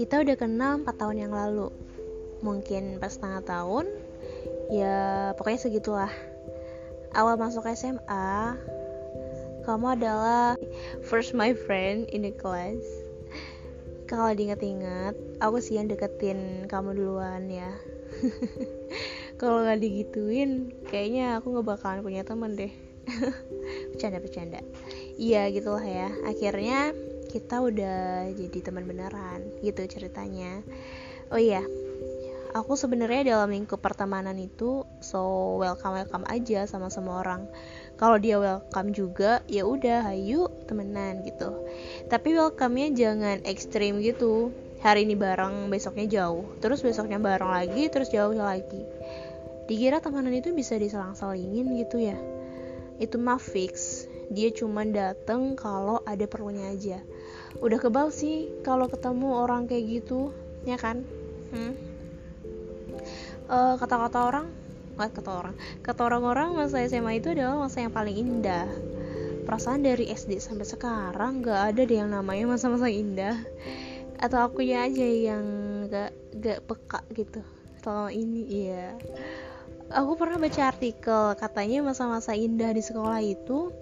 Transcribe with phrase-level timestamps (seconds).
[0.00, 1.68] kita udah kenal 4 tahun yang lalu.
[2.40, 3.84] Mungkin pas setengah tahun
[4.72, 6.12] ya pokoknya segitulah.
[7.12, 8.56] Awal masuk SMA
[9.68, 10.56] kamu adalah
[11.04, 12.80] first my friend in the class.
[14.08, 17.68] Kalau diingat-ingat aku sih yang deketin kamu duluan ya.
[19.40, 22.72] Kalau nggak digituin kayaknya aku nggak bakalan punya temen deh.
[23.92, 24.64] Bercanda bercanda
[25.20, 26.08] iya gitulah ya.
[26.24, 26.96] Akhirnya
[27.30, 30.66] kita udah jadi teman beneran gitu ceritanya.
[31.30, 31.62] Oh iya
[32.54, 37.46] aku sebenarnya dalam lingkup pertemanan itu so welcome welcome aja sama semua orang.
[37.94, 41.52] Kalau dia welcome juga ya udah ayo temenan gitu.
[42.08, 44.50] Tapi welcome-nya jangan ekstrim gitu.
[44.80, 46.48] Hari ini bareng besoknya jauh.
[46.64, 48.82] Terus besoknya bareng lagi terus jauh lagi.
[49.68, 52.16] Dikira temenan itu bisa diselang-selingin gitu ya?
[52.96, 54.08] Itu mah fix.
[54.32, 57.02] Dia cuma dateng kalau ada perlunya aja
[57.58, 60.30] udah kebal sih kalau ketemu orang kayak gitu
[60.62, 61.02] ya kan?
[61.50, 61.90] Hmm?
[63.50, 64.46] uh, kata-kata orang
[64.94, 68.68] nggak kata orang kata orang-orang masa SMA itu adalah masa yang paling indah.
[69.48, 73.34] Perasaan dari SD sampai sekarang nggak ada deh yang namanya masa-masa indah.
[74.20, 75.44] Atau akunya aja yang
[75.88, 77.40] gak gak peka gitu.
[77.80, 78.92] Selama ini iya.
[79.90, 83.72] Aku pernah baca artikel katanya masa-masa indah di sekolah itu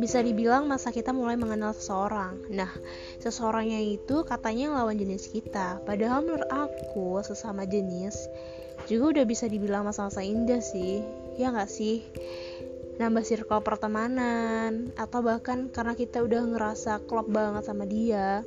[0.00, 2.40] bisa dibilang masa kita mulai mengenal seseorang.
[2.48, 2.72] Nah,
[3.20, 5.84] seseorangnya itu katanya lawan jenis kita.
[5.84, 8.16] Padahal menurut aku sesama jenis
[8.88, 11.04] juga udah bisa dibilang masa-masa indah sih
[11.36, 12.00] ya nggak sih
[13.00, 18.44] nambah circle pertemanan atau bahkan karena kita udah ngerasa klop banget sama dia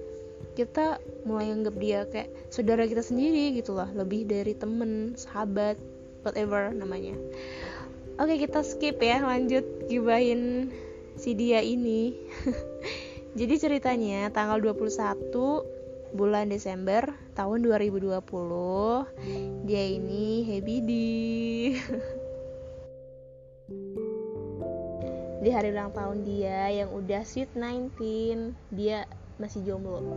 [0.54, 5.78] kita mulai anggap dia kayak saudara kita sendiri gitu lah lebih dari temen sahabat
[6.22, 7.18] whatever namanya
[8.22, 10.70] oke kita skip ya lanjut gibahin
[11.24, 12.12] si dia ini.
[13.40, 15.32] Jadi ceritanya tanggal 21
[16.14, 18.22] bulan Desember tahun 2020
[19.66, 21.10] dia ini happy di
[25.44, 29.08] di hari ulang tahun dia yang udah sweet 19 dia
[29.40, 30.04] masih jomblo.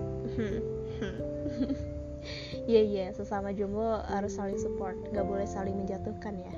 [2.67, 6.51] Iya yeah, iya yeah, sesama jomblo harus saling support nggak boleh saling menjatuhkan ya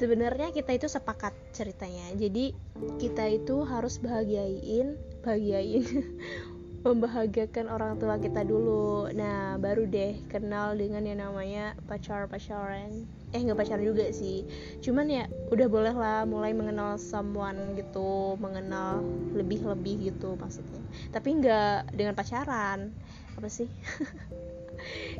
[0.00, 2.16] sebenarnya kita itu sepakat ceritanya.
[2.16, 2.56] Jadi
[2.96, 5.84] kita itu harus bahagiain bahagiain
[6.88, 9.12] membahagiakan orang tua kita dulu.
[9.12, 14.48] Nah baru deh kenal dengan yang namanya pacar pacaran eh nggak pacaran juga sih.
[14.80, 19.04] Cuman ya udah boleh lah mulai mengenal someone gitu mengenal
[19.36, 20.80] lebih lebih gitu maksudnya.
[21.12, 22.96] Tapi nggak dengan pacaran.
[23.36, 23.68] Apa sih?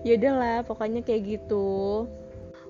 [0.09, 2.09] Ya udahlah pokoknya kayak gitu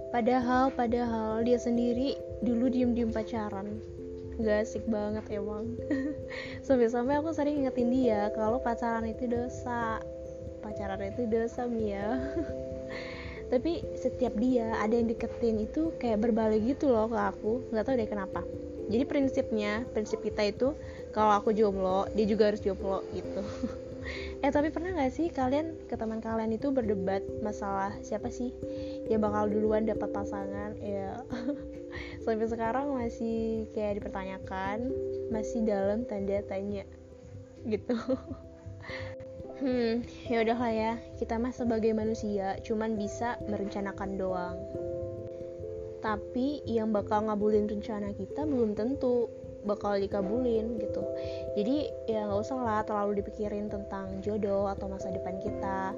[0.08, 3.80] padahal padahal dia sendiri dulu diem diem pacaran.
[4.40, 5.76] Gak asik banget emang.
[6.66, 10.00] Sampai-sampai aku sering ingetin dia kalau pacaran itu dosa.
[10.64, 12.16] Pacaran itu dosa Mia.
[13.52, 17.52] Tapi setiap dia ada yang deketin itu kayak berbalik gitu loh ke aku.
[17.68, 18.40] Nggak tahu deh kenapa.
[18.90, 20.72] Jadi prinsipnya prinsip kita itu
[21.12, 23.42] kalau aku jomblo dia juga harus jomblo gitu.
[24.40, 28.48] Eh tapi pernah nggak sih kalian ke teman kalian itu berdebat masalah siapa sih
[29.10, 31.18] yang bakal duluan dapat pasangan ya.
[32.24, 34.94] Sampai sekarang masih kayak dipertanyakan
[35.34, 36.86] masih dalam tanda tanya
[37.66, 37.98] gitu.
[39.60, 40.92] Hmm ya udahlah ya.
[41.20, 44.56] Kita mah sebagai manusia cuman bisa merencanakan doang.
[46.00, 49.28] Tapi yang bakal ngabulin rencana kita belum tentu
[49.68, 51.04] bakal dikabulin gitu.
[51.60, 55.92] Jadi ya nggak usah lah terlalu dipikirin tentang jodoh atau masa depan kita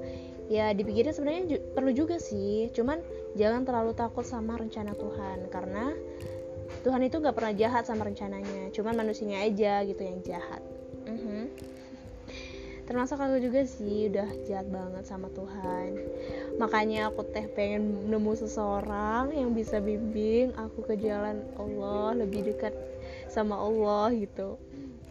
[0.51, 2.71] ya dipikirin sebenarnya ju perlu juga sih.
[2.71, 2.99] Cuman
[3.37, 5.47] jangan terlalu takut sama rencana Tuhan.
[5.47, 5.93] Karena
[6.83, 8.71] Tuhan itu nggak pernah jahat sama rencananya.
[8.75, 10.61] Cuman manusianya aja gitu yang jahat.
[11.03, 11.43] Mm -hmm.
[12.83, 16.03] termasuk aku juga sih udah jahat banget sama Tuhan.
[16.59, 22.75] Makanya aku teh pengen nemu seseorang yang bisa bimbing aku ke jalan Allah lebih dekat
[23.31, 24.59] sama Allah gitu.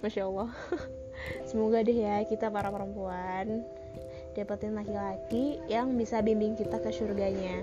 [0.04, 0.52] Masya Allah.
[1.48, 3.64] Semoga deh ya kita para perempuan
[4.32, 7.60] dapetin laki-laki yang bisa bimbing kita ke surganya.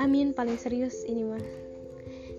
[0.00, 1.44] Amin paling serius ini mah.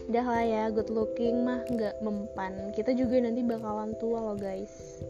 [0.05, 2.75] Dah lah ya good looking mah nggak mempan.
[2.75, 5.01] Kita juga nanti bakalan tua loh guys.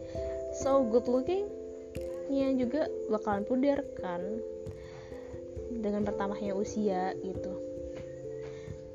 [0.62, 1.48] So good looking
[2.26, 4.22] nya juga bakalan pudar kan
[5.70, 7.54] dengan pertamanya usia gitu.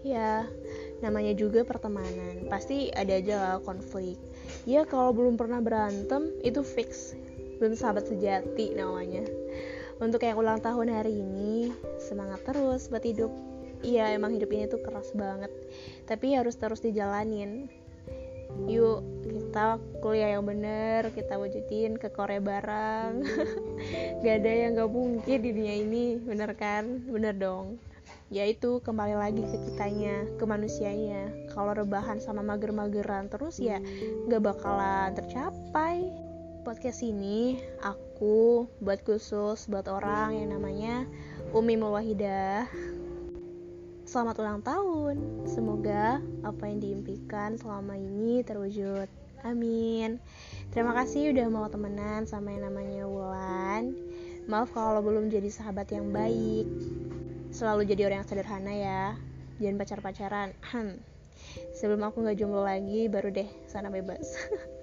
[0.02, 0.50] Ya
[1.06, 2.50] namanya juga pertemanan.
[2.50, 4.18] Pasti ada aja lah konflik.
[4.66, 7.14] Ya kalau belum pernah berantem itu fix
[7.62, 9.22] belum sahabat sejati namanya.
[10.02, 11.70] Untuk yang ulang tahun hari ini
[12.02, 13.30] semangat terus buat hidup.
[13.86, 15.54] Iya emang hidup ini tuh keras banget.
[16.10, 17.70] Tapi harus terus dijalanin.
[18.66, 23.22] Yuk kita kuliah yang bener kita wujudin ke Korea bareng.
[24.26, 27.06] Gak ada yang gak mungkin di dunia ini bener kan?
[27.06, 27.78] Bener dong.
[28.34, 31.30] Ya itu kembali lagi ke kitanya ke manusianya.
[31.54, 33.78] Kalau rebahan sama mager-mageran terus ya
[34.34, 36.31] gak bakalan tercapai
[36.62, 41.10] podcast ini aku buat khusus buat orang yang namanya
[41.58, 42.70] Umi Mulwahidah
[44.06, 45.48] Selamat ulang tahun.
[45.48, 49.08] Semoga apa yang diimpikan selama ini terwujud.
[49.40, 50.20] Amin.
[50.76, 53.96] Terima kasih udah mau temenan sama yang namanya Wulan.
[54.52, 56.68] Maaf kalau belum jadi sahabat yang baik.
[57.56, 59.04] Selalu jadi orang yang sederhana ya.
[59.64, 60.50] Jangan pacar-pacaran.
[61.80, 64.28] Sebelum aku nggak jomblo lagi, baru deh sana bebas.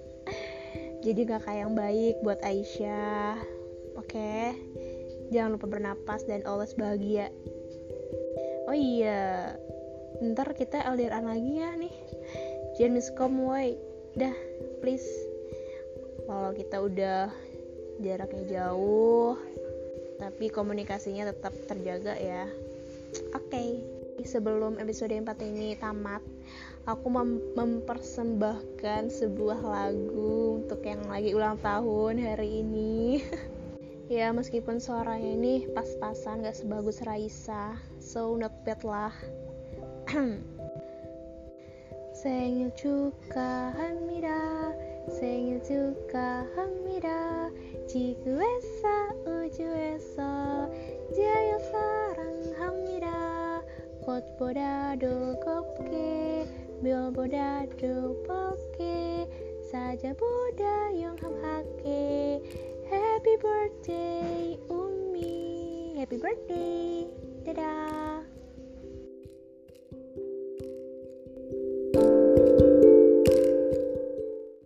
[1.05, 3.39] jadi gak kayak yang baik buat Aisyah.
[3.95, 4.13] Oke.
[4.13, 4.43] Okay?
[5.29, 7.29] Jangan lupa bernapas dan always bahagia
[8.69, 9.57] oh iya
[10.21, 11.93] ntar kita LDRan lagi ya nih
[12.77, 13.73] jangan miskom woi
[14.13, 14.35] dah
[14.85, 15.09] please
[16.29, 17.33] kalau kita udah
[17.97, 19.41] jaraknya jauh
[20.21, 22.45] tapi komunikasinya tetap terjaga ya
[23.33, 23.81] oke okay
[24.24, 26.24] sebelum episode 4 ini tamat
[26.88, 33.20] aku mem mempersembahkan sebuah lagu untuk yang lagi ulang tahun hari ini
[34.12, 39.12] ya meskipun suaranya ini pas-pasan gak sebagus Raisa so not bad lah
[42.24, 44.30] 생일 축하합니다
[45.08, 47.48] 생일 축하합니다
[47.88, 48.84] 지구에서
[49.26, 49.87] 우주에
[54.19, 56.43] Bot bodado kopke,
[56.83, 59.23] boda do poke,
[59.71, 62.43] saja boda yang ham hake.
[62.91, 65.95] Happy birthday, Umi.
[65.95, 66.78] Happy birthday.